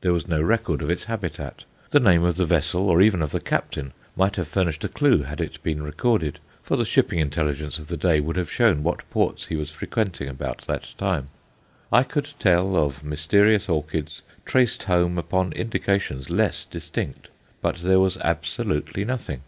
[0.00, 1.62] There was no record of its habitat.
[1.90, 5.22] The name of the vessel, or even of the captain, might have furnished a clue
[5.22, 9.08] had it been recorded, for the shipping intelligence of the day would have shown what
[9.10, 11.28] ports he was frequenting about that time.
[11.92, 17.28] I could tell of mysterious orchids traced home upon indications less distinct.
[17.62, 19.42] But there was absolutely nothing.